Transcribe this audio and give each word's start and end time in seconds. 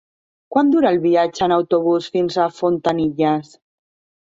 Quant 0.53 0.71
dura 0.75 0.89
el 0.91 0.97
viatge 1.03 1.43
en 1.49 1.53
autobús 1.57 2.09
fins 2.17 2.41
a 2.47 2.49
Fontanilles? 2.63 3.57